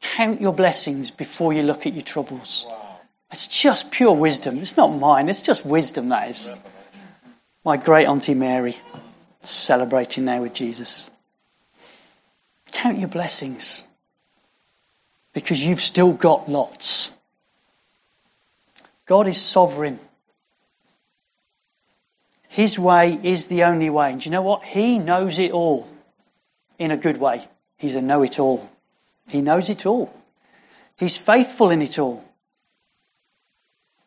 [0.00, 2.66] Count your blessings before you look at your troubles.
[2.68, 3.00] Wow.
[3.32, 4.58] It's just pure wisdom.
[4.58, 5.28] It's not mine.
[5.28, 6.50] It's just wisdom, that is.
[7.64, 8.76] My great Auntie Mary.
[9.40, 11.10] celebrating now with Jesus.
[12.72, 13.88] Count your blessings
[15.32, 17.15] because you've still got lots.
[19.06, 19.98] God is sovereign.
[22.48, 24.12] His way is the only way.
[24.12, 24.64] And you know what?
[24.64, 25.88] He knows it all
[26.78, 27.46] in a good way.
[27.76, 28.68] He's a know it all.
[29.28, 30.12] He knows it all.
[30.96, 32.24] He's faithful in it all.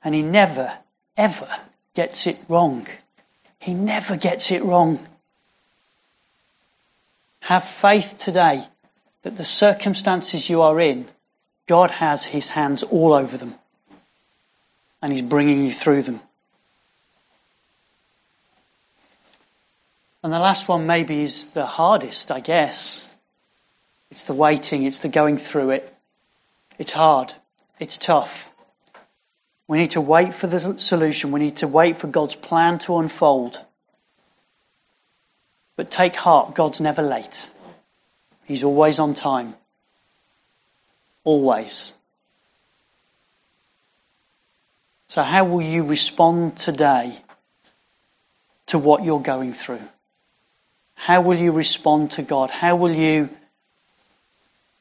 [0.04, 0.74] And he never,
[1.16, 1.50] ever
[1.94, 2.88] gets it wrong.
[3.60, 5.00] He never gets it wrong.
[7.42, 8.64] Have faith today
[9.22, 11.06] that the circumstances you are in,
[11.68, 13.54] God has his hands all over them.
[15.02, 16.20] And he's bringing you through them.
[20.24, 23.16] And the last one maybe is the hardest, I guess.
[24.12, 25.94] It's the waiting, it's the going through it.
[26.78, 27.34] It's hard.
[27.80, 28.52] It's tough.
[29.68, 31.32] We need to wait for the solution.
[31.32, 33.60] We need to wait for God's plan to unfold.
[35.76, 37.50] But take heart, God's never late.
[38.46, 39.54] He's always on time.
[41.24, 41.99] Always.
[45.10, 47.18] So, how will you respond today
[48.68, 49.82] to what you're going through?
[50.94, 52.52] How will you respond to God?
[52.52, 53.28] How will you,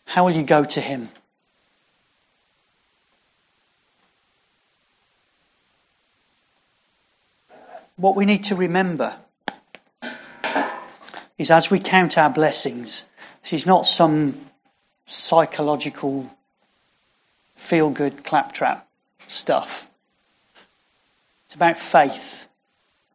[0.04, 1.08] how will you go to Him?
[7.96, 9.16] What we need to remember
[11.38, 13.08] is as we count our blessings,
[13.44, 14.34] this is not some
[15.06, 16.28] psychological
[17.56, 18.86] feel good claptrap
[19.26, 19.87] stuff.
[21.48, 22.46] It's about faith.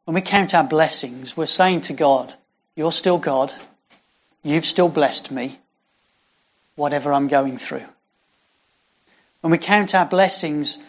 [0.05, 2.34] When we count our blessings, we're saying to God,
[2.75, 3.53] you're still God.
[4.41, 5.55] You've still blessed me,
[6.75, 7.84] whatever I'm going through.
[9.41, 10.79] When we count our blessings,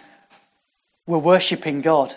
[1.06, 2.14] we're worshipping God.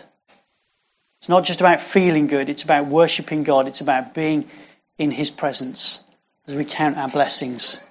[1.19, 3.67] It's not just about feeling good, it's about worshipping God.
[3.67, 4.49] It's about being
[4.97, 6.05] in His presence
[6.47, 7.83] as we count our blessings.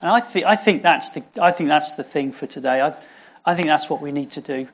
[0.00, 2.80] And I, th- I, think, that's the, I think that's the thing for today.
[2.80, 2.94] I,
[3.44, 4.68] I think that's what we need to do.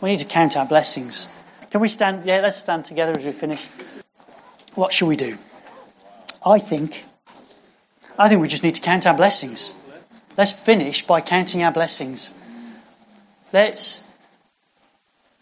[0.00, 1.28] We need to count our blessings.
[1.70, 2.24] Can we stand?
[2.24, 3.64] Yeah, let's stand together as we finish.
[4.74, 5.36] What shall we do?
[6.44, 7.04] I think,
[8.18, 9.74] I think we just need to count our blessings.
[10.36, 12.32] Let's finish by counting our blessings.
[13.52, 14.06] Let's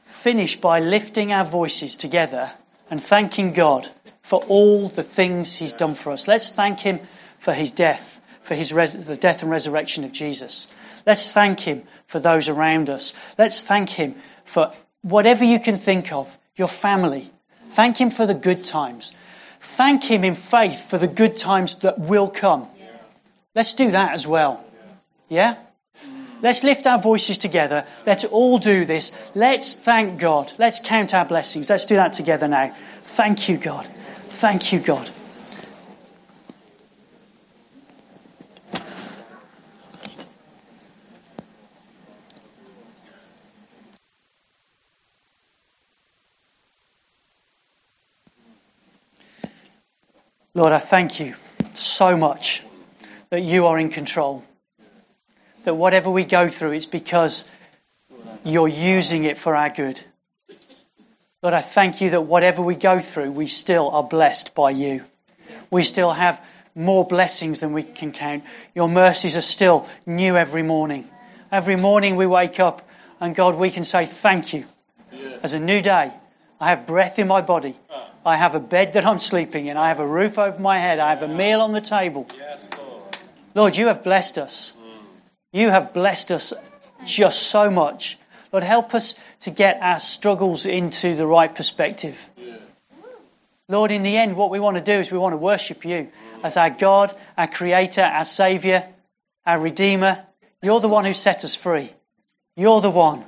[0.05, 2.51] finish by lifting our voices together
[2.91, 3.89] and thanking God
[4.23, 6.27] for all the things He's done for us.
[6.27, 6.99] Let's thank Him
[7.39, 10.73] for His death, for His res- the death and resurrection of Jesus.
[11.05, 13.13] Let's thank Him for those around us.
[13.39, 14.15] Let's thank Him
[14.45, 14.73] for
[15.07, 17.31] whatever you can think of, your family.
[17.69, 19.15] Thank Him for the good times.
[19.61, 22.69] Thank Him in faith for the good times that will come.
[23.55, 24.65] Let's do that as well.
[25.29, 25.55] Yeah?
[26.43, 27.87] Let's lift our voices together.
[28.05, 29.13] Let's all do this.
[29.35, 30.53] Let's thank God.
[30.59, 31.71] Let's count our blessings.
[31.71, 32.75] Let's do that together now.
[33.03, 33.87] Thank you, God.
[34.29, 35.09] Thank you, God.
[50.57, 51.35] Lord, I thank you
[51.75, 52.63] so much
[53.29, 54.43] that you are in control.
[55.65, 57.45] That whatever we go through, it's because
[58.43, 60.01] you're using it for our good.
[61.43, 65.05] Lord, I thank you that whatever we go through, we still are blessed by you.
[65.71, 66.41] We still have
[66.75, 68.43] more blessings than we can count.
[68.75, 71.07] Your mercies are still new every morning.
[71.53, 72.81] Every morning we wake up
[73.21, 74.65] and God, we can say thank you.
[75.43, 76.15] As a new day,
[76.59, 77.77] I have breath in my body.
[77.91, 78.06] Ah.
[78.27, 79.77] I have a bed that I'm sleeping in.
[79.77, 80.99] I have a roof over my head.
[80.99, 82.27] I have a meal on the table.
[82.37, 83.17] Yes, Lord.
[83.55, 84.73] Lord, you have blessed us.
[84.79, 84.99] Mm.
[85.53, 86.53] You have blessed us
[87.05, 88.19] just so much.
[88.53, 92.19] Lord, help us to get our struggles into the right perspective.
[93.69, 96.09] Lord, in the end, what we want to do is we want to worship you
[96.43, 98.85] as our God, our Creator, our Saviour,
[99.45, 100.25] our Redeemer.
[100.63, 101.93] You're the one who set us free.
[102.57, 103.25] You're the one.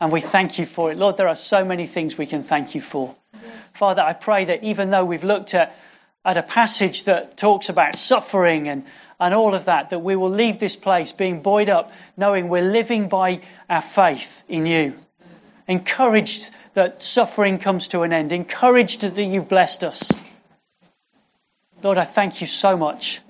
[0.00, 0.98] And we thank you for it.
[0.98, 3.14] Lord, there are so many things we can thank you for.
[3.74, 5.76] Father, I pray that even though we've looked at,
[6.24, 8.84] at a passage that talks about suffering and,
[9.18, 12.62] and all of that, that we will leave this place being buoyed up, knowing we're
[12.62, 14.94] living by our faith in you.
[15.66, 18.32] Encouraged that suffering comes to an end.
[18.32, 20.10] Encouraged that you've blessed us.
[21.82, 23.20] Lord, I thank you so much.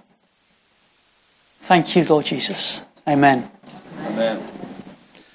[1.63, 2.81] Thank you, Lord Jesus.
[3.07, 3.49] Amen.
[4.07, 4.72] Amen.